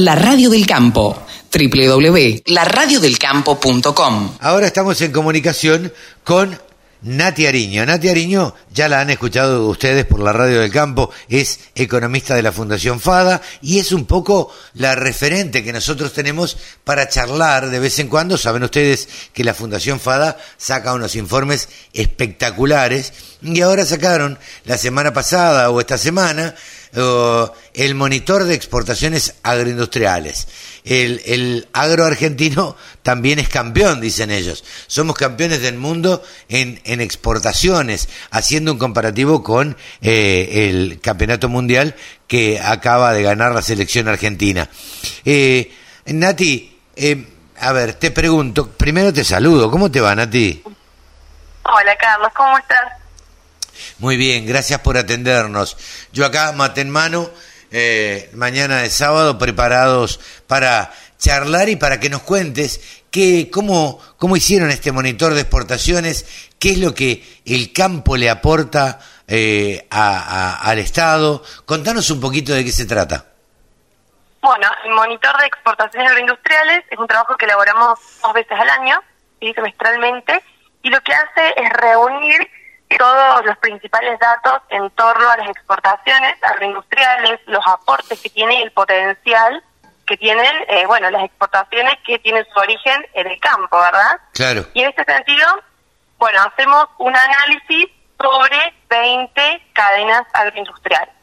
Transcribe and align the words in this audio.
La 0.00 0.14
Radio 0.14 0.48
del 0.48 0.64
Campo 0.64 1.26
www.laradiodelcampo.com 1.52 4.36
Ahora 4.38 4.68
estamos 4.68 5.00
en 5.00 5.10
comunicación 5.10 5.92
con 6.22 6.56
Nati 7.02 7.46
Ariño. 7.46 7.84
Nati 7.84 8.08
Ariño, 8.08 8.54
ya 8.72 8.88
la 8.88 9.00
han 9.00 9.10
escuchado 9.10 9.66
ustedes 9.66 10.04
por 10.04 10.20
la 10.20 10.32
radio 10.32 10.60
del 10.60 10.70
campo, 10.70 11.10
es 11.28 11.58
economista 11.74 12.36
de 12.36 12.42
la 12.42 12.52
Fundación 12.52 13.00
FADA 13.00 13.42
y 13.60 13.80
es 13.80 13.90
un 13.90 14.04
poco 14.04 14.54
la 14.74 14.94
referente 14.94 15.64
que 15.64 15.72
nosotros 15.72 16.12
tenemos 16.12 16.56
para 16.84 17.08
charlar 17.08 17.68
de 17.68 17.80
vez 17.80 17.98
en 17.98 18.06
cuando. 18.06 18.38
Saben 18.38 18.62
ustedes 18.62 19.08
que 19.32 19.42
la 19.42 19.52
Fundación 19.52 19.98
FADA 19.98 20.36
saca 20.58 20.94
unos 20.94 21.16
informes 21.16 21.68
espectaculares 21.92 23.12
y 23.42 23.62
ahora 23.62 23.84
sacaron 23.84 24.38
la 24.64 24.78
semana 24.78 25.12
pasada 25.12 25.70
o 25.70 25.80
esta 25.80 25.98
semana 25.98 26.54
el 26.92 27.94
monitor 27.94 28.44
de 28.44 28.54
exportaciones 28.54 29.34
agroindustriales. 29.42 30.48
El, 30.84 31.20
el, 31.26 31.68
agro 31.72 32.06
argentino 32.06 32.76
también 33.02 33.38
es 33.38 33.48
campeón, 33.48 34.00
dicen 34.00 34.30
ellos. 34.30 34.64
Somos 34.86 35.16
campeones 35.16 35.60
del 35.60 35.76
mundo 35.76 36.22
en, 36.48 36.80
en 36.84 37.00
exportaciones, 37.00 38.08
haciendo 38.30 38.72
un 38.72 38.78
comparativo 38.78 39.42
con 39.42 39.76
eh, 40.00 40.68
el 40.68 41.00
campeonato 41.00 41.48
mundial 41.48 41.94
que 42.26 42.60
acaba 42.60 43.12
de 43.12 43.22
ganar 43.22 43.52
la 43.52 43.62
selección 43.62 44.08
argentina. 44.08 44.68
Eh, 45.24 45.72
Nati, 46.06 46.78
eh, 46.96 47.26
a 47.60 47.72
ver, 47.72 47.94
te 47.94 48.10
pregunto, 48.10 48.70
primero 48.70 49.12
te 49.12 49.24
saludo, 49.24 49.70
¿cómo 49.70 49.90
te 49.90 50.00
va, 50.00 50.14
Nati? 50.14 50.62
Hola, 51.64 51.96
Carlos, 51.96 52.30
¿cómo 52.34 52.56
estás? 52.56 52.97
Muy 53.98 54.16
bien, 54.16 54.46
gracias 54.46 54.80
por 54.80 54.96
atendernos. 54.96 55.76
Yo 56.12 56.26
acá, 56.26 56.52
mate 56.52 56.80
en 56.80 56.90
mano, 56.90 57.30
eh, 57.70 58.30
mañana 58.34 58.78
de 58.78 58.90
sábado, 58.90 59.38
preparados 59.38 60.20
para 60.46 60.92
charlar 61.18 61.68
y 61.68 61.76
para 61.76 62.00
que 62.00 62.08
nos 62.08 62.22
cuentes 62.22 63.02
qué, 63.10 63.50
cómo, 63.52 64.00
cómo 64.16 64.36
hicieron 64.36 64.70
este 64.70 64.92
monitor 64.92 65.34
de 65.34 65.40
exportaciones, 65.40 66.48
qué 66.58 66.72
es 66.72 66.78
lo 66.78 66.94
que 66.94 67.22
el 67.44 67.72
campo 67.72 68.16
le 68.16 68.30
aporta 68.30 69.00
eh, 69.26 69.86
al 69.90 70.78
Estado. 70.78 71.42
Contanos 71.64 72.10
un 72.10 72.20
poquito 72.20 72.54
de 72.54 72.64
qué 72.64 72.72
se 72.72 72.86
trata. 72.86 73.26
Bueno, 74.40 74.68
el 74.84 74.92
monitor 74.92 75.36
de 75.38 75.46
exportaciones 75.46 76.08
agroindustriales 76.08 76.84
es 76.90 76.98
un 76.98 77.08
trabajo 77.08 77.36
que 77.36 77.44
elaboramos 77.44 77.98
dos 78.22 78.32
veces 78.32 78.58
al 78.58 78.70
año, 78.70 79.02
y 79.40 79.52
semestralmente, 79.52 80.42
y 80.82 80.90
lo 80.90 81.00
que 81.00 81.12
hace 81.12 81.54
es 81.56 81.72
reunir 81.72 82.48
todos 82.98 83.46
los 83.46 83.56
principales 83.58 84.18
datos 84.18 84.60
en 84.68 84.90
torno 84.90 85.30
a 85.30 85.36
las 85.38 85.48
exportaciones 85.48 86.36
agroindustriales, 86.42 87.40
los 87.46 87.66
aportes 87.66 88.20
que 88.20 88.28
tiene 88.28 88.60
y 88.60 88.62
el 88.62 88.72
potencial 88.72 89.62
que 90.06 90.16
tienen, 90.16 90.52
eh, 90.68 90.86
bueno, 90.86 91.10
las 91.10 91.24
exportaciones 91.24 91.94
que 92.04 92.18
tienen 92.18 92.44
su 92.52 92.58
origen 92.58 93.06
en 93.14 93.26
el 93.26 93.38
campo, 93.40 93.78
¿verdad? 93.78 94.18
Claro. 94.32 94.66
Y 94.74 94.82
en 94.82 94.90
este 94.90 95.04
sentido, 95.04 95.46
bueno, 96.18 96.40
hacemos 96.42 96.86
un 96.98 97.14
análisis 97.14 97.88
sobre 98.20 98.74
20 98.88 99.70
cadenas 99.72 100.22
agroindustriales. 100.32 101.14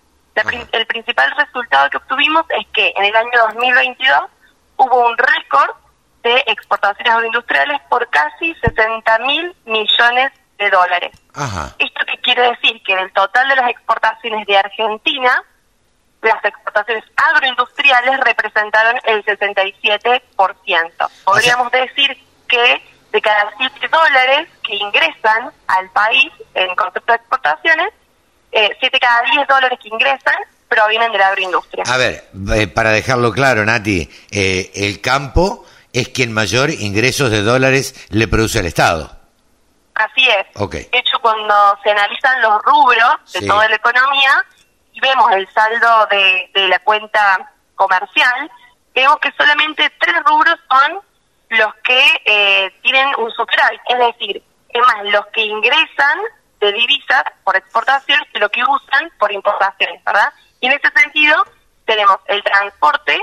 el 0.71 0.85
principal 0.85 1.31
resultado 1.37 1.89
que 1.89 1.97
obtuvimos 1.97 2.45
es 2.49 2.67
que 2.73 2.93
en 2.95 3.05
el 3.05 3.15
año 3.15 3.31
2022 3.51 4.19
hubo 4.77 5.07
un 5.07 5.17
récord 5.17 5.75
de 6.23 6.43
exportaciones 6.47 7.13
agroindustriales 7.13 7.81
por 7.89 8.09
casi 8.09 8.53
60 8.55 9.19
mil 9.19 9.55
millones 9.65 10.31
de 10.57 10.69
dólares. 10.69 11.11
¿Esto 11.79 12.05
qué 12.05 12.17
quiere 12.21 12.49
decir? 12.49 12.81
Que 12.83 12.95
del 12.95 13.11
total 13.13 13.47
de 13.49 13.55
las 13.55 13.69
exportaciones 13.69 14.45
de 14.47 14.57
Argentina, 14.57 15.43
las 16.21 16.43
exportaciones 16.43 17.03
agroindustriales 17.15 18.19
representaron 18.21 18.99
el 19.05 19.23
67%. 19.25 21.09
Podríamos 21.23 21.71
decir 21.71 22.17
que 22.47 22.81
de 23.11 23.21
cada 23.21 23.53
7 23.57 23.87
dólares 23.87 24.49
que 24.63 24.75
ingresan 24.75 25.51
al 25.67 25.89
país 25.91 26.31
en 26.53 26.75
concepto 26.75 27.13
de 27.13 27.17
exportaciones, 27.17 27.93
eh, 28.51 28.75
7 28.79 28.99
cada 28.99 29.21
10 29.31 29.47
dólares 29.47 29.79
que 29.81 29.89
ingresan 29.89 30.35
provienen 30.67 31.11
de 31.11 31.17
la 31.17 31.27
agroindustria. 31.27 31.83
A 31.87 31.97
ver, 31.97 32.29
eh, 32.55 32.67
para 32.67 32.91
dejarlo 32.91 33.31
claro, 33.31 33.63
Nati, 33.65 34.09
eh, 34.31 34.71
el 34.75 34.99
campo 34.99 35.65
es 35.93 36.09
quien 36.09 36.33
mayor 36.33 36.69
ingresos 36.71 37.31
de 37.31 37.41
dólares 37.41 37.95
le 38.09 38.27
produce 38.27 38.59
al 38.59 38.65
Estado. 38.65 39.14
Así 39.95 40.27
es. 40.29 40.45
De 40.69 40.99
hecho, 40.99 41.17
cuando 41.21 41.79
se 41.81 41.91
analizan 41.91 42.41
los 42.41 42.61
rubros 42.63 43.33
de 43.33 43.47
toda 43.47 43.67
la 43.69 43.75
economía 43.75 44.45
y 44.91 44.99
vemos 44.99 45.31
el 45.31 45.47
saldo 45.53 46.07
de, 46.11 46.49
la 46.67 46.79
cuenta 46.79 47.51
comercial, 47.75 48.51
vemos 48.93 49.17
que 49.19 49.31
solamente 49.37 49.89
tres 49.99 50.15
rubros 50.25 50.55
son 50.69 50.99
los 51.49 51.73
que 51.75 52.03
eh, 52.25 52.73
tienen 52.81 53.07
un 53.17 53.31
superávit, 53.31 53.79
es 53.87 53.99
decir, 53.99 54.43
es 54.69 54.81
más, 54.81 55.05
los 55.05 55.25
que 55.27 55.45
ingresan 55.45 56.19
de 56.59 56.73
divisas 56.73 57.23
por 57.43 57.55
exportación 57.55 58.19
que 58.33 58.39
lo 58.39 58.49
que 58.49 58.63
usan 58.63 59.09
por 59.17 59.31
importaciones, 59.31 60.03
¿verdad? 60.03 60.33
Y 60.59 60.67
en 60.67 60.73
ese 60.73 60.89
sentido 60.93 61.45
tenemos 61.85 62.17
el 62.27 62.43
transporte, 62.43 63.17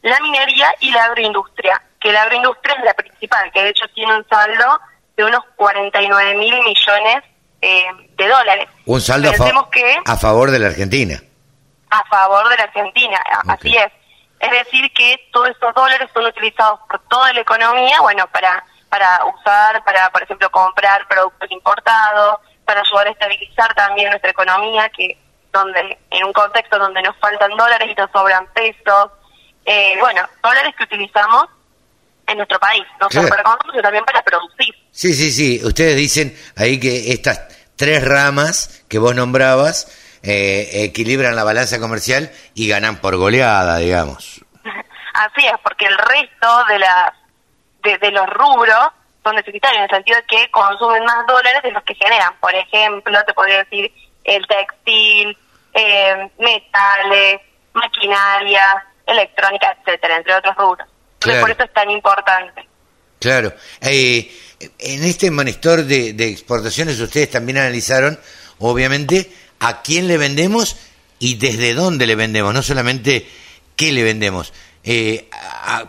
la 0.00 0.18
minería 0.20 0.74
y 0.80 0.90
la 0.90 1.04
agroindustria, 1.04 1.82
que 2.00 2.12
la 2.12 2.22
agroindustria 2.22 2.76
es 2.76 2.84
la 2.84 2.94
principal, 2.94 3.50
que 3.52 3.62
de 3.62 3.70
hecho 3.70 3.86
tiene 3.94 4.16
un 4.16 4.26
saldo 4.28 4.80
de 5.16 5.24
unos 5.24 5.44
49 5.56 6.34
mil 6.34 6.54
millones 6.62 7.24
eh, 7.60 7.86
de 8.16 8.28
dólares. 8.28 8.68
Un 8.84 9.00
saldo 9.00 9.30
a, 9.30 10.16
favor 10.16 10.50
de 10.50 10.58
la 10.58 10.66
Argentina. 10.68 11.20
A 11.90 12.04
favor 12.04 12.48
de 12.48 12.56
la 12.56 12.64
Argentina, 12.64 13.18
así 13.48 13.76
es. 13.76 13.92
Es 14.40 14.50
decir, 14.50 14.92
que 14.92 15.28
todos 15.32 15.48
esos 15.48 15.74
dólares 15.74 16.10
son 16.12 16.26
utilizados 16.26 16.80
por 16.88 16.98
toda 17.08 17.32
la 17.32 17.40
economía, 17.40 18.00
bueno, 18.02 18.26
para, 18.32 18.62
para 18.90 19.24
usar, 19.24 19.82
para, 19.84 20.10
por 20.10 20.22
ejemplo, 20.22 20.50
comprar 20.50 21.08
productos 21.08 21.50
importados, 21.50 22.40
para 22.64 22.80
ayudar 22.80 23.06
a 23.06 23.10
estabilizar 23.10 23.74
también 23.74 24.10
nuestra 24.10 24.30
economía, 24.30 24.88
que 24.90 25.18
donde 25.52 25.98
en 26.10 26.24
un 26.24 26.32
contexto 26.32 26.78
donde 26.78 27.00
nos 27.00 27.16
faltan 27.18 27.56
dólares 27.56 27.88
y 27.90 27.94
nos 27.94 28.10
sobran 28.10 28.46
pesos, 28.48 29.10
eh, 29.64 29.96
bueno, 30.00 30.22
dólares 30.42 30.74
que 30.76 30.84
utilizamos 30.84 31.46
en 32.26 32.36
nuestro 32.36 32.58
país, 32.58 32.84
no 33.00 33.08
solo 33.10 33.28
para 33.28 33.42
consumir, 33.42 33.72
sino 33.72 33.82
también 33.82 34.04
para 34.04 34.22
producir. 34.22 34.83
Sí, 34.94 35.12
sí, 35.12 35.32
sí. 35.32 35.60
Ustedes 35.64 35.96
dicen 35.96 36.36
ahí 36.56 36.78
que 36.78 37.12
estas 37.12 37.48
tres 37.76 38.04
ramas 38.04 38.84
que 38.88 39.00
vos 39.00 39.14
nombrabas 39.14 39.90
eh, 40.22 40.84
equilibran 40.84 41.34
la 41.34 41.42
balanza 41.42 41.80
comercial 41.80 42.30
y 42.54 42.68
ganan 42.68 43.00
por 43.00 43.16
goleada, 43.16 43.78
digamos. 43.78 44.44
Así 45.14 45.46
es, 45.46 45.54
porque 45.64 45.86
el 45.86 45.98
resto 45.98 46.64
de, 46.68 46.78
las 46.78 47.12
de, 47.82 48.10
los 48.12 48.26
rubros 48.30 48.88
son 49.24 49.34
deficitarios 49.34 49.78
en 49.78 49.84
el 49.84 49.90
sentido 49.90 50.16
de 50.18 50.26
que 50.26 50.50
consumen 50.52 51.04
más 51.04 51.26
dólares 51.26 51.62
de 51.64 51.72
los 51.72 51.82
que 51.82 51.96
generan. 51.96 52.32
Por 52.40 52.54
ejemplo, 52.54 53.18
te 53.26 53.34
podría 53.34 53.64
decir 53.64 53.92
el 54.22 54.46
textil, 54.46 55.36
eh, 55.72 56.30
metales, 56.38 57.40
maquinaria, 57.72 58.86
electrónica, 59.06 59.76
etcétera, 59.80 60.16
entre 60.16 60.34
otros 60.34 60.56
rubros 60.56 60.94
por 61.40 61.50
eso 61.50 61.64
es 61.64 61.72
tan 61.72 61.90
importante. 61.90 62.68
Claro. 63.24 63.54
Eh, 63.80 64.30
en 64.78 65.02
este 65.02 65.30
monitor 65.30 65.82
de, 65.84 66.10
exportaciones 66.28 67.00
ustedes 67.00 67.30
también 67.30 67.56
analizaron, 67.56 68.20
obviamente, 68.58 69.32
a 69.60 69.80
quién 69.80 70.08
le 70.08 70.18
vendemos 70.18 70.76
y 71.18 71.36
desde 71.36 71.72
dónde 71.72 72.06
le 72.06 72.16
vendemos, 72.16 72.52
no 72.52 72.62
solamente 72.62 73.26
qué 73.76 73.92
le 73.92 74.02
vendemos. 74.02 74.52
Eh, 74.82 75.30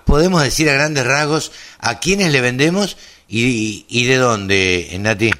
podemos 0.06 0.44
decir 0.44 0.70
a 0.70 0.74
grandes 0.76 1.06
rasgos 1.06 1.52
a 1.80 2.00
quiénes 2.00 2.32
le 2.32 2.40
vendemos 2.40 2.96
y, 3.28 3.86
y 3.90 4.06
de 4.06 4.16
dónde, 4.16 4.96
Nati. 4.98 5.32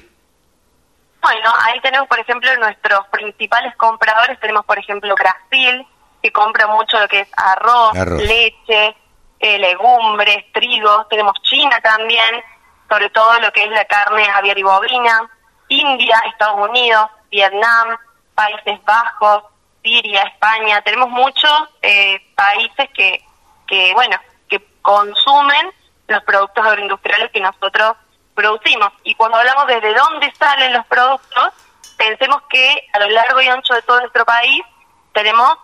Bueno, 1.22 1.50
ahí 1.62 1.80
tenemos, 1.80 2.08
por 2.08 2.20
ejemplo, 2.20 2.54
nuestros 2.58 3.06
principales 3.10 3.74
compradores. 3.76 4.38
Tenemos, 4.38 4.66
por 4.66 4.78
ejemplo, 4.78 5.14
Brasil, 5.14 5.86
que 6.22 6.30
compra 6.30 6.66
mucho 6.66 7.00
lo 7.00 7.08
que 7.08 7.20
es 7.20 7.28
arroz. 7.34 7.94
leche, 8.20 8.94
eh, 9.38 9.58
legumbres, 9.58 10.52
trigo, 10.52 11.06
tenemos 11.06 11.34
China 11.42 11.80
también, 11.82 12.42
sobre 12.88 13.10
todo 13.10 13.38
lo 13.40 13.52
que 13.52 13.64
es 13.64 13.70
la 13.70 13.84
carne 13.84 14.28
aviar 14.30 14.58
y 14.58 14.62
bovina, 14.62 15.30
India, 15.68 16.22
Estados 16.26 16.68
Unidos, 16.68 17.10
Vietnam, 17.30 17.96
Países 18.34 18.82
Bajos, 18.84 19.44
Siria, 19.82 20.22
España, 20.22 20.80
tenemos 20.82 21.08
muchos 21.10 21.52
eh, 21.82 22.20
países 22.34 22.88
que, 22.94 23.22
que, 23.66 23.92
bueno, 23.94 24.16
que 24.48 24.60
consumen 24.82 25.70
los 26.08 26.22
productos 26.24 26.64
agroindustriales 26.64 27.30
que 27.30 27.40
nosotros 27.40 27.96
producimos. 28.34 28.92
Y 29.04 29.14
cuando 29.14 29.38
hablamos 29.38 29.66
desde 29.66 29.94
dónde 29.94 30.32
salen 30.38 30.72
los 30.72 30.86
productos, 30.86 31.52
pensemos 31.96 32.42
que 32.48 32.86
a 32.92 32.98
lo 33.00 33.08
largo 33.10 33.40
y 33.40 33.48
ancho 33.48 33.74
de 33.74 33.82
todo 33.82 34.00
nuestro 34.00 34.24
país 34.24 34.62
tenemos 35.12 35.56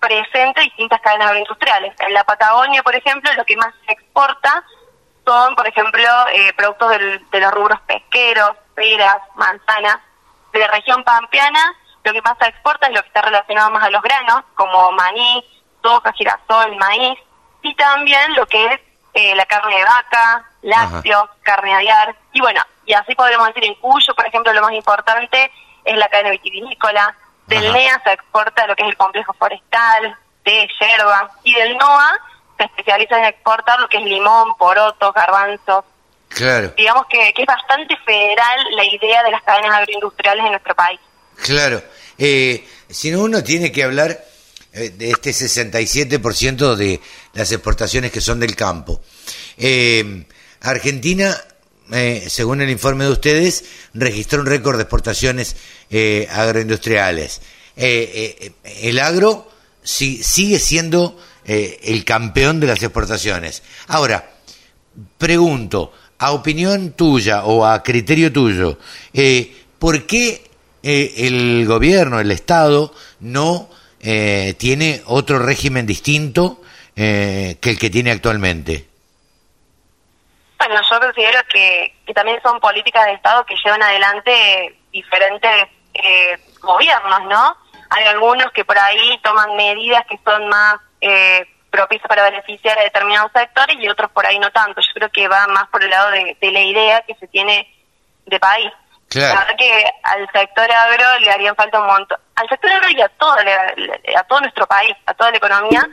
presente 0.00 0.62
distintas 0.62 1.00
cadenas 1.00 1.28
agroindustriales. 1.28 1.94
En 2.00 2.12
la 2.12 2.24
Patagonia, 2.24 2.82
por 2.82 2.94
ejemplo, 2.94 3.30
lo 3.34 3.44
que 3.44 3.56
más 3.56 3.72
se 3.86 3.92
exporta 3.92 4.64
son, 5.24 5.54
por 5.54 5.66
ejemplo, 5.66 6.08
eh, 6.32 6.52
productos 6.54 6.90
de 7.30 7.40
los 7.40 7.52
rubros 7.52 7.80
pesqueros, 7.82 8.52
peras, 8.74 9.18
manzanas. 9.36 9.98
De 10.52 10.58
la 10.58 10.66
región 10.68 11.04
pampeana, 11.04 11.76
lo 12.02 12.12
que 12.12 12.22
más 12.22 12.36
se 12.40 12.48
exporta 12.48 12.88
es 12.88 12.94
lo 12.94 13.02
que 13.02 13.08
está 13.08 13.22
relacionado 13.22 13.70
más 13.70 13.84
a 13.84 13.90
los 13.90 14.02
granos, 14.02 14.42
como 14.54 14.90
maní, 14.92 15.44
soja, 15.82 16.12
girasol, 16.12 16.76
maíz. 16.76 17.18
y 17.62 17.74
también 17.74 18.34
lo 18.34 18.46
que 18.46 18.64
es 18.66 18.80
eh, 19.12 19.34
la 19.34 19.44
carne 19.44 19.76
de 19.76 19.84
vaca, 19.84 20.44
lácteos, 20.62 21.28
carne 21.42 21.74
aviar, 21.74 22.16
y 22.32 22.40
bueno, 22.40 22.62
y 22.86 22.92
así 22.94 23.14
podemos 23.14 23.46
decir 23.48 23.64
en 23.64 23.74
Cuyo, 23.74 24.14
por 24.14 24.26
ejemplo, 24.26 24.52
lo 24.52 24.62
más 24.62 24.72
importante 24.72 25.50
es 25.84 25.96
la 25.96 26.08
cadena 26.08 26.30
vitivinícola, 26.30 27.14
del 27.50 27.72
NEA 27.72 28.00
se 28.02 28.12
exporta 28.12 28.66
lo 28.66 28.74
que 28.74 28.82
es 28.82 28.88
el 28.88 28.96
complejo 28.96 29.32
forestal, 29.34 30.16
de 30.44 30.68
yerba, 30.80 31.30
y 31.44 31.54
del 31.54 31.76
NOA 31.76 32.18
se 32.56 32.64
especializa 32.64 33.18
en 33.18 33.24
exportar 33.24 33.78
lo 33.80 33.88
que 33.88 33.98
es 33.98 34.04
limón, 34.04 34.56
porotos, 34.58 35.12
garbanzos. 35.14 35.84
Claro. 36.28 36.72
Digamos 36.76 37.06
que, 37.06 37.32
que 37.34 37.42
es 37.42 37.46
bastante 37.46 37.96
federal 38.04 38.58
la 38.76 38.84
idea 38.84 39.22
de 39.24 39.30
las 39.32 39.42
cadenas 39.42 39.72
agroindustriales 39.78 40.44
en 40.44 40.50
nuestro 40.52 40.74
país. 40.74 41.00
Claro. 41.42 41.82
Eh, 42.18 42.66
si 42.88 43.10
no, 43.10 43.20
uno 43.20 43.42
tiene 43.42 43.72
que 43.72 43.82
hablar 43.82 44.24
eh, 44.72 44.90
de 44.90 45.10
este 45.10 45.30
67% 45.30 46.74
de 46.76 47.00
las 47.32 47.50
exportaciones 47.50 48.12
que 48.12 48.20
son 48.20 48.38
del 48.38 48.54
campo. 48.54 49.00
Eh, 49.56 50.24
Argentina, 50.60 51.36
eh, 51.92 52.24
según 52.28 52.60
el 52.60 52.70
informe 52.70 53.04
de 53.04 53.10
ustedes, 53.10 53.64
registró 53.94 54.40
un 54.40 54.46
récord 54.46 54.76
de 54.76 54.82
exportaciones 54.82 55.56
agroindustriales. 56.30 57.40
el 57.76 58.98
agro 58.98 59.50
sigue 59.82 60.58
siendo 60.58 61.18
el 61.44 62.04
campeón 62.04 62.60
de 62.60 62.66
las 62.68 62.82
exportaciones. 62.82 63.62
Ahora, 63.88 64.38
pregunto, 65.18 65.92
a 66.18 66.32
opinión 66.32 66.92
tuya 66.92 67.44
o 67.44 67.64
a 67.66 67.82
criterio 67.82 68.32
tuyo, 68.32 68.78
¿por 69.78 70.06
qué 70.06 70.50
el 70.82 71.66
gobierno, 71.66 72.20
el 72.20 72.30
Estado, 72.30 72.94
no 73.20 73.68
eh, 74.00 74.54
tiene 74.56 75.02
otro 75.06 75.38
régimen 75.38 75.84
distinto 75.84 76.62
eh, 76.96 77.56
que 77.60 77.70
el 77.70 77.78
que 77.78 77.90
tiene 77.90 78.10
actualmente? 78.10 78.86
Bueno, 80.60 80.78
yo 80.90 81.00
considero 81.00 81.40
que, 81.48 81.94
también 82.14 82.38
son 82.42 82.60
políticas 82.60 83.06
de 83.06 83.14
Estado 83.14 83.46
que 83.46 83.56
llevan 83.64 83.82
adelante 83.82 84.76
diferentes 84.92 85.68
eh, 85.94 86.38
gobiernos, 86.60 87.22
¿no? 87.28 87.56
Hay 87.88 88.04
algunos 88.04 88.52
que 88.52 88.64
por 88.66 88.78
ahí 88.78 89.18
toman 89.22 89.56
medidas 89.56 90.04
que 90.06 90.18
son 90.22 90.48
más 90.48 90.76
eh, 91.00 91.46
propicias 91.70 92.06
para 92.06 92.24
beneficiar 92.24 92.78
a 92.78 92.82
determinados 92.82 93.32
sectores 93.32 93.76
y 93.80 93.88
otros 93.88 94.10
por 94.10 94.26
ahí 94.26 94.38
no 94.38 94.50
tanto. 94.50 94.82
Yo 94.82 94.92
creo 94.92 95.08
que 95.08 95.28
va 95.28 95.46
más 95.46 95.66
por 95.68 95.82
el 95.82 95.88
lado 95.88 96.10
de 96.10 96.36
la 96.52 96.60
idea 96.60 97.00
que 97.06 97.14
se 97.14 97.26
tiene 97.28 97.66
de 98.26 98.38
país. 98.38 98.70
La 99.14 99.40
verdad 99.40 99.56
que 99.56 99.84
al 100.04 100.30
sector 100.30 100.70
agro 100.70 101.18
le 101.20 101.30
harían 101.30 101.56
falta 101.56 101.80
un 101.80 101.86
montón. 101.86 102.18
Al 102.36 102.48
sector 102.48 102.70
agro 102.70 102.90
y 102.90 103.00
a 103.00 103.08
todo, 103.08 103.34
a 103.34 104.22
todo 104.24 104.40
nuestro 104.40 104.66
país, 104.66 104.94
a 105.06 105.14
toda 105.14 105.30
la 105.30 105.38
economía, 105.38 105.88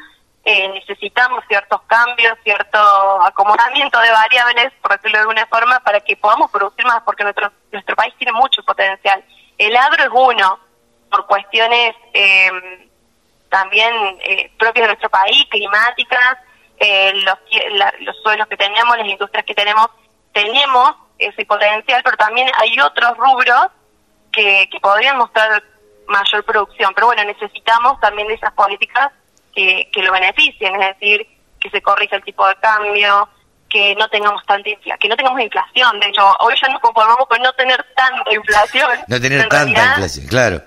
eh, 0.49 0.69
necesitamos 0.69 1.43
ciertos 1.49 1.81
cambios, 1.87 2.37
cierto 2.41 2.79
acomodamiento 3.21 3.99
de 3.99 4.09
variables, 4.09 4.71
por 4.81 4.91
decirlo 4.93 5.17
de 5.17 5.21
alguna 5.23 5.45
forma, 5.47 5.81
para 5.81 5.99
que 5.99 6.15
podamos 6.15 6.49
producir 6.49 6.85
más, 6.85 7.03
porque 7.03 7.25
nuestro, 7.25 7.51
nuestro 7.69 7.97
país 7.97 8.13
tiene 8.17 8.31
mucho 8.31 8.63
potencial. 8.63 9.21
El 9.57 9.75
agro 9.75 10.05
es 10.05 10.09
uno, 10.09 10.57
por 11.11 11.25
cuestiones 11.27 11.95
eh, 12.13 12.49
también 13.49 13.93
eh, 14.23 14.49
propias 14.57 14.83
de 14.83 14.87
nuestro 14.87 15.09
país, 15.09 15.45
climáticas, 15.49 16.37
los, 16.79 17.37
los 17.99 18.15
suelos 18.23 18.47
que 18.47 18.55
tenemos, 18.55 18.97
las 18.97 19.07
industrias 19.07 19.45
que 19.45 19.53
tenemos, 19.53 19.89
tenemos 20.31 20.95
ese 21.17 21.45
potencial, 21.45 22.01
pero 22.05 22.15
también 22.15 22.49
hay 22.55 22.79
otros 22.79 23.17
rubros 23.17 23.67
que, 24.31 24.69
que 24.71 24.79
podrían 24.79 25.17
mostrar 25.17 25.61
mayor 26.07 26.45
producción. 26.45 26.93
Pero 26.95 27.07
bueno, 27.07 27.25
necesitamos 27.25 27.99
también 27.99 28.29
de 28.29 28.35
esas 28.35 28.53
políticas 28.53 29.11
que, 29.57 29.89
que 29.91 30.03
lo 30.03 30.11
beneficien, 30.11 30.79
es 30.79 30.99
decir, 30.99 31.27
que 31.59 31.71
se 31.71 31.81
corrija 31.81 32.15
el 32.15 32.23
tipo 32.23 32.47
de 32.47 32.55
cambio, 32.57 33.27
que 33.67 33.95
no 33.95 34.07
tengamos 34.09 34.45
tanta 34.45 34.69
inflación, 34.69 34.99
que 34.99 35.09
no 35.09 35.17
tengamos 35.17 35.41
inflación. 35.41 35.99
De 35.99 36.07
hecho, 36.07 36.23
hoy 36.41 36.53
ya 36.61 36.67
nos 36.67 36.79
conformamos 36.79 37.25
con 37.27 37.41
no 37.41 37.51
tener 37.53 37.83
tanta 37.95 38.31
inflación. 38.31 38.91
No 39.07 39.19
tener 39.19 39.49
tanta 39.49 39.83
inflación, 39.83 40.27
claro. 40.27 40.61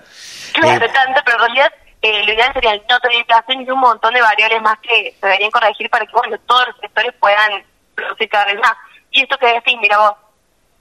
Claro, 0.53 0.85
eh, 0.85 0.89
tanta, 0.89 1.23
pero 1.23 1.37
en 1.37 1.43
realidad 1.43 1.73
eh, 2.01 2.25
lo 2.25 2.33
ideal 2.33 2.51
sería 2.51 2.75
no 2.89 2.99
tener 2.99 3.19
inflación 3.19 3.61
y 3.61 3.69
un 3.69 3.79
montón 3.79 4.13
de 4.13 4.21
variables 4.21 4.61
más 4.61 4.77
que 4.79 5.15
se 5.17 5.25
deberían 5.25 5.51
corregir 5.51 5.89
para 5.89 6.05
que 6.05 6.11
bueno 6.11 6.37
todos 6.45 6.67
los 6.67 6.77
sectores 6.81 7.13
puedan 7.17 7.63
producir 7.95 8.27
cada 8.27 8.45
vez 8.45 8.59
más. 8.59 8.73
Y 9.11 9.21
esto 9.21 9.37
que 9.37 9.47
decís, 9.47 9.77
mira 9.79 9.97
vos, 9.97 10.15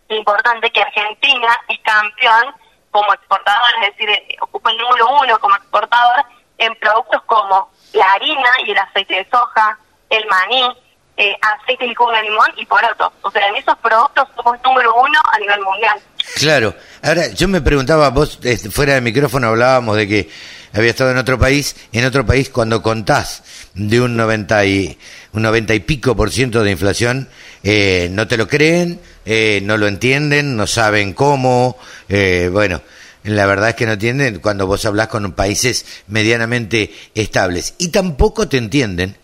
importante 0.09 0.69
que 0.71 0.83
Argentina 0.83 1.57
es 1.69 1.79
campeón 1.85 2.55
como 2.91 3.15
exportador, 3.15 3.71
es 3.83 3.95
decir, 3.95 4.11
eh, 4.11 4.37
ocupa 4.41 4.73
el 4.73 4.79
número 4.79 5.07
uno 5.23 5.39
como 5.39 5.55
exportador 5.55 6.25
en 6.59 6.75
productos 6.75 7.23
como 7.23 7.71
la 7.93 8.13
harina 8.13 8.51
y 8.67 8.71
el 8.71 8.79
aceite 8.79 9.15
de 9.15 9.29
soja, 9.31 9.79
el 10.09 10.25
maní, 10.27 10.77
eh, 11.17 11.37
aceite 11.41 11.87
de 11.87 11.95
jugo 11.95 12.13
de 12.13 12.23
limón 12.23 12.49
y 12.57 12.65
porotos. 12.67 13.13
O 13.23 13.31
sea, 13.31 13.47
en 13.49 13.57
esos 13.57 13.77
productos 13.79 14.29
somos 14.37 14.57
número 14.65 14.95
uno 14.95 15.19
a 15.33 15.39
nivel 15.39 15.61
mundial. 15.61 16.01
Claro. 16.37 16.75
Ahora, 17.03 17.29
yo 17.29 17.49
me 17.49 17.61
preguntaba, 17.61 18.11
vos 18.11 18.39
este, 18.43 18.71
fuera 18.71 18.95
del 18.95 19.03
micrófono 19.03 19.49
hablábamos 19.49 19.97
de 19.97 20.09
que 20.09 20.31
había 20.73 20.91
estado 20.91 21.11
en 21.11 21.19
otro 21.19 21.39
país, 21.39 21.77
en 21.93 22.05
otro 22.05 22.25
país 22.25 22.49
cuando 22.51 22.83
contás 22.83 23.43
de 23.75 24.01
un 24.01 24.17
90 24.17 24.65
y, 24.67 24.99
un 25.33 25.43
90 25.43 25.75
y 25.75 25.81
pico 25.81 26.17
por 26.17 26.31
ciento 26.31 26.63
de 26.63 26.71
inflación, 26.71 27.29
eh, 27.63 28.09
no 28.11 28.29
te 28.29 28.37
lo 28.37 28.49
creen, 28.49 29.01
eh, 29.25 29.61
no 29.63 29.77
lo 29.77 29.87
entienden, 29.87 30.57
no 30.57 30.67
saben 30.67 31.13
cómo, 31.13 31.79
eh, 32.09 32.49
bueno, 32.53 32.83
la 33.25 33.47
verdad 33.47 33.71
es 33.71 33.75
que 33.75 33.87
no 33.87 33.93
entienden 33.93 34.41
cuando 34.41 34.67
vos 34.67 34.85
hablas 34.85 35.09
con 35.09 35.33
países 35.33 35.85
medianamente 36.09 36.93
estables 37.15 37.75
y 37.79 37.89
tampoco 37.89 38.49
te 38.49 38.57
entienden 38.57 39.17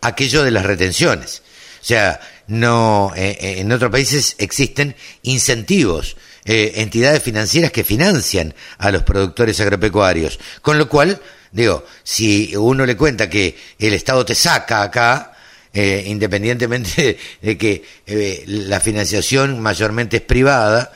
aquello 0.00 0.42
de 0.42 0.50
las 0.50 0.66
retenciones. 0.66 1.42
O 1.80 1.84
sea, 1.84 2.20
no, 2.48 3.12
en 3.14 3.70
otros 3.70 3.90
países 3.90 4.34
existen 4.38 4.96
incentivos, 5.22 6.16
entidades 6.44 7.22
financieras 7.22 7.70
que 7.70 7.84
financian 7.84 8.54
a 8.78 8.90
los 8.90 9.04
productores 9.04 9.60
agropecuarios, 9.60 10.40
con 10.60 10.78
lo 10.78 10.88
cual 10.88 11.20
Digo, 11.54 11.84
si 12.02 12.56
uno 12.56 12.84
le 12.84 12.96
cuenta 12.96 13.30
que 13.30 13.56
el 13.78 13.94
Estado 13.94 14.24
te 14.24 14.34
saca 14.34 14.82
acá, 14.82 15.36
eh, 15.72 16.02
independientemente 16.06 17.16
de 17.42 17.56
que 17.56 17.84
eh, 18.06 18.42
la 18.46 18.80
financiación 18.80 19.60
mayormente 19.60 20.16
es 20.16 20.22
privada, 20.24 20.92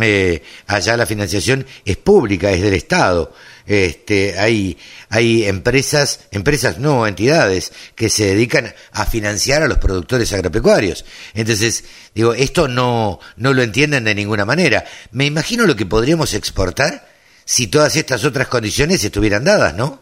eh, 0.00 0.42
allá 0.68 0.96
la 0.96 1.06
financiación 1.06 1.66
es 1.84 1.96
pública, 1.96 2.50
es 2.50 2.62
del 2.62 2.74
Estado. 2.74 3.32
Este, 3.66 4.38
hay, 4.38 4.78
hay 5.08 5.46
empresas, 5.46 6.28
empresas 6.30 6.78
no, 6.78 7.06
entidades 7.06 7.72
que 7.94 8.08
se 8.08 8.26
dedican 8.26 8.72
a 8.92 9.06
financiar 9.06 9.62
a 9.62 9.68
los 9.68 9.78
productores 9.78 10.32
agropecuarios. 10.32 11.04
Entonces, 11.34 12.10
digo, 12.14 12.34
esto 12.34 12.68
no, 12.68 13.18
no 13.36 13.52
lo 13.52 13.62
entienden 13.62 14.04
de 14.04 14.14
ninguna 14.14 14.44
manera. 14.44 14.84
Me 15.10 15.26
imagino 15.26 15.66
lo 15.66 15.76
que 15.76 15.86
podríamos 15.86 16.34
exportar 16.34 17.08
si 17.44 17.66
todas 17.68 17.96
estas 17.96 18.24
otras 18.24 18.46
condiciones 18.46 19.02
estuvieran 19.02 19.44
dadas, 19.44 19.74
¿no? 19.74 20.00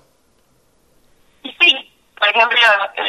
Sí, 1.43 1.93
por 2.19 2.29
ejemplo, 2.29 2.59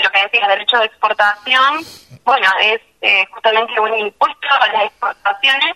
lo 0.02 0.12
que 0.12 0.22
decía, 0.24 0.48
derecho 0.48 0.78
de 0.78 0.86
exportación, 0.86 1.86
bueno, 2.24 2.48
es 2.62 2.80
eh, 3.02 3.26
justamente 3.32 3.78
un 3.80 4.00
impuesto 4.00 4.48
a 4.62 4.68
las 4.72 4.86
exportaciones 4.86 5.76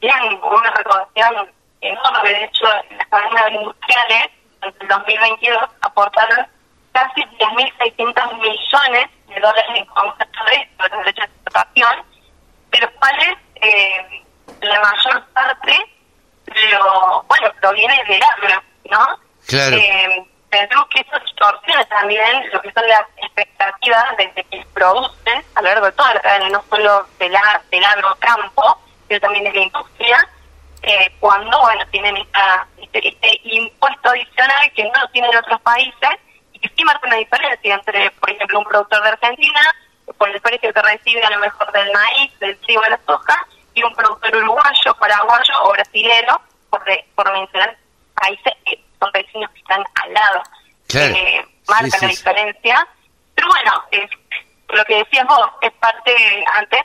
tienen 0.00 0.40
una 0.42 0.70
recaudación 0.70 1.50
enorme. 1.80 2.28
De 2.28 2.44
hecho, 2.44 2.64
las 2.64 3.06
cadenas 3.08 3.50
industriales, 3.52 4.30
en 4.62 4.74
el 4.80 4.88
2022, 4.88 5.58
aportaron 5.82 6.46
casi 6.92 7.22
10.600 7.22 8.34
millones 8.38 9.08
de 9.28 9.40
dólares 9.40 9.70
en 9.74 9.84
concepto 9.86 10.44
de 10.44 10.54
esto, 10.56 10.84
de 10.84 10.96
derecho 10.98 11.22
de 11.22 11.26
exportación, 11.26 12.04
de 12.70 12.80
los 12.80 12.90
cuales 12.90 13.38
eh, 13.60 14.24
la 14.62 14.80
mayor 14.80 15.24
parte 15.32 15.98
pero 16.48 17.24
bueno, 17.28 17.52
proviene 17.60 18.02
del 18.04 18.22
agro, 18.22 18.62
¿no? 18.90 19.06
Claro. 19.46 19.76
Eh, 19.76 20.26
pensemos 20.50 20.86
que 20.88 21.00
eso 21.00 21.18
distorsiona 21.24 21.84
también 21.86 22.50
lo 22.52 22.60
que 22.60 22.72
son 22.72 22.86
las 22.88 23.02
expectativas 23.16 24.16
de, 24.16 24.32
que 24.32 24.66
producen 24.74 25.44
a 25.54 25.62
lo 25.62 25.68
largo 25.68 25.86
de 25.86 25.92
toda 25.92 26.14
la 26.14 26.20
cadena, 26.20 26.48
no 26.50 26.64
solo 26.70 27.06
del, 27.18 27.36
del 27.70 27.84
agrocampo, 27.84 28.80
sino 29.08 29.20
también 29.20 29.44
de 29.44 29.52
la 29.52 29.60
industria, 29.60 30.28
eh, 30.82 31.12
cuando, 31.18 31.60
bueno, 31.60 31.84
tienen 31.90 32.16
esta, 32.16 32.66
este, 32.80 33.08
este, 33.08 33.40
impuesto 33.44 34.10
adicional 34.10 34.72
que 34.74 34.84
no 34.84 35.08
tienen 35.12 35.36
otros 35.36 35.60
países 35.62 36.10
y 36.52 36.60
que 36.60 36.68
sí 36.76 36.84
marca 36.84 37.06
una 37.06 37.16
diferencia 37.16 37.74
entre, 37.74 38.10
por 38.12 38.30
ejemplo, 38.30 38.58
un 38.60 38.64
productor 38.64 39.02
de 39.02 39.08
Argentina, 39.08 39.60
por 40.16 40.28
el 40.28 40.40
precio 40.40 40.72
que 40.72 40.82
recibe 40.82 41.22
a 41.24 41.30
lo 41.30 41.38
mejor 41.38 41.70
del 41.72 41.92
maíz, 41.92 42.38
del 42.38 42.56
trigo, 42.60 42.82
de 42.82 42.90
la 42.90 43.00
soja, 43.06 43.46
un 43.84 43.94
productor 43.94 44.36
uruguayo, 44.36 44.94
paraguayo 44.98 45.54
o 45.62 45.72
brasilero, 45.72 46.40
por, 46.70 46.82
por 47.14 47.32
mencionar 47.32 47.76
países 48.14 48.52
que 48.64 48.82
son 48.98 49.10
vecinos 49.12 49.50
que 49.52 49.60
están 49.60 49.84
al 50.02 50.12
lado. 50.12 50.42
Eh, 50.94 51.46
marca 51.68 51.98
la 52.00 52.08
diferencia. 52.08 52.88
Pero 53.34 53.48
bueno, 53.48 53.84
lo 54.70 54.84
que 54.84 54.96
decías 54.96 55.26
vos, 55.26 55.50
es 55.60 55.72
parte 55.74 56.44
antes 56.54 56.80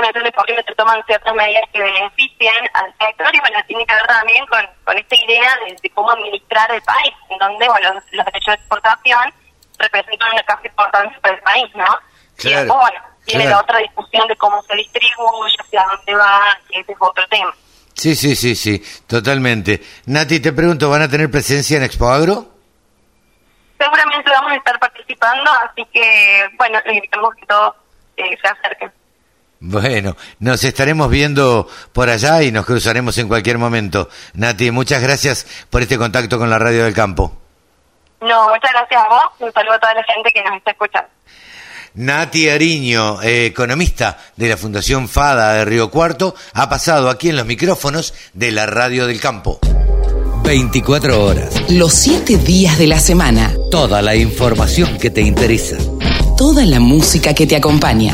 de 0.00 0.32
por 0.32 0.46
qué 0.46 0.62
se 0.66 0.74
toman 0.74 1.02
ciertas 1.06 1.34
medidas 1.34 1.64
que 1.72 1.82
beneficien 1.82 2.54
al 2.74 2.92
sector 2.98 3.34
y 3.34 3.40
bueno, 3.40 3.58
tiene 3.66 3.86
que 3.86 3.94
ver 3.94 4.06
también 4.06 4.46
con, 4.46 4.66
con 4.84 4.98
esta 4.98 5.16
idea 5.16 5.50
de, 5.66 5.90
cómo 5.90 6.10
administrar 6.10 6.70
el 6.72 6.82
país, 6.82 7.12
en 7.28 7.38
donde 7.38 7.68
bueno, 7.68 7.94
los, 7.94 8.24
derechos 8.24 8.46
de 8.46 8.54
exportación 8.54 9.34
representan 9.78 10.32
una 10.32 10.42
casi 10.44 10.68
importancia 10.68 11.18
para 11.20 11.34
el 11.34 11.42
país, 11.42 11.74
¿no? 11.74 11.98
y 12.38 12.48
después, 12.48 12.78
bueno, 12.80 13.00
tiene 13.24 13.44
la 13.46 13.60
otra 13.60 13.78
discusión 13.78 14.26
de 14.26 14.36
cómo 14.36 14.62
se 14.62 14.74
distribuye, 14.76 15.54
hacia 15.60 15.84
dónde 15.84 16.14
va, 16.14 16.58
que 16.68 16.80
ese 16.80 16.92
es 16.92 16.98
otro 16.98 17.26
tema. 17.28 17.54
Sí, 17.94 18.16
sí, 18.16 18.34
sí, 18.34 18.54
sí, 18.56 18.82
totalmente. 19.06 19.80
Nati, 20.06 20.40
te 20.40 20.52
pregunto, 20.52 20.90
¿van 20.90 21.02
a 21.02 21.08
tener 21.08 21.30
presencia 21.30 21.76
en 21.76 21.84
Expo 21.84 22.08
Agro? 22.08 22.48
Seguramente 23.78 24.30
vamos 24.30 24.52
a 24.52 24.56
estar 24.56 24.78
participando, 24.78 25.50
así 25.68 25.84
que, 25.92 26.48
bueno, 26.56 26.78
invitamos 26.86 27.34
que 27.34 27.46
todos 27.46 27.74
eh, 28.16 28.36
se 28.40 28.48
acerquen. 28.48 28.92
Bueno, 29.64 30.16
nos 30.40 30.64
estaremos 30.64 31.08
viendo 31.08 31.68
por 31.92 32.10
allá 32.10 32.42
y 32.42 32.50
nos 32.50 32.66
cruzaremos 32.66 33.16
en 33.18 33.28
cualquier 33.28 33.58
momento. 33.58 34.08
Nati, 34.34 34.72
muchas 34.72 35.00
gracias 35.00 35.46
por 35.70 35.82
este 35.82 35.96
contacto 35.96 36.36
con 36.36 36.50
la 36.50 36.58
Radio 36.58 36.82
del 36.82 36.92
Campo. 36.92 37.38
No, 38.20 38.48
muchas 38.48 38.72
gracias 38.72 39.00
a 39.00 39.08
vos. 39.08 39.22
Un 39.38 39.52
saludo 39.52 39.74
a 39.74 39.78
toda 39.78 39.94
la 39.94 40.02
gente 40.02 40.32
que 40.34 40.42
nos 40.42 40.56
está 40.56 40.72
escuchando. 40.72 41.08
Nati 41.94 42.48
Ariño, 42.48 43.22
eh, 43.22 43.46
economista 43.46 44.18
de 44.34 44.48
la 44.48 44.56
Fundación 44.56 45.08
FADA 45.08 45.52
de 45.54 45.64
Río 45.64 45.92
Cuarto, 45.92 46.34
ha 46.54 46.68
pasado 46.68 47.08
aquí 47.08 47.28
en 47.28 47.36
los 47.36 47.46
micrófonos 47.46 48.14
de 48.32 48.50
la 48.50 48.66
Radio 48.66 49.06
del 49.06 49.20
Campo. 49.20 49.60
24 50.42 51.24
horas. 51.24 51.70
Los 51.70 51.94
7 51.94 52.36
días 52.38 52.78
de 52.78 52.88
la 52.88 52.98
semana. 52.98 53.54
Toda 53.70 54.02
la 54.02 54.16
información 54.16 54.98
que 54.98 55.10
te 55.10 55.20
interesa. 55.20 55.76
Toda 56.36 56.64
la 56.64 56.80
música 56.80 57.32
que 57.32 57.46
te 57.46 57.54
acompaña. 57.54 58.12